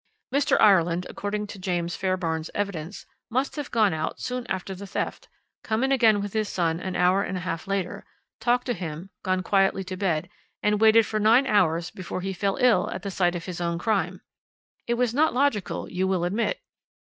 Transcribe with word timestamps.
"Mr. 0.33 0.59
Ireland, 0.59 1.05
according 1.11 1.45
to 1.45 1.59
James 1.59 1.95
Fairbairn's 1.95 2.49
evidence, 2.55 3.05
must 3.29 3.55
have 3.55 3.69
gone 3.69 3.93
out 3.93 4.19
soon 4.19 4.47
after 4.47 4.73
the 4.73 4.87
theft, 4.87 5.27
come 5.63 5.83
in 5.83 5.91
again 5.91 6.23
with 6.23 6.33
his 6.33 6.49
son 6.49 6.79
an 6.79 6.95
hour 6.95 7.21
and 7.21 7.37
a 7.37 7.41
half 7.41 7.67
later, 7.67 8.03
talked 8.39 8.65
to 8.65 8.73
him, 8.73 9.11
gone 9.21 9.43
quietly 9.43 9.83
to 9.83 9.95
bed, 9.95 10.27
and 10.63 10.81
waited 10.81 11.05
for 11.05 11.19
nine 11.19 11.45
hours 11.45 11.91
before 11.91 12.21
he 12.21 12.33
fell 12.33 12.55
ill 12.59 12.89
at 12.89 13.03
sight 13.13 13.35
of 13.35 13.45
his 13.45 13.61
own 13.61 13.77
crime. 13.77 14.21
It 14.87 14.95
was 14.95 15.13
not 15.13 15.35
logical, 15.35 15.87
you 15.87 16.07
will 16.07 16.23
admit. 16.25 16.59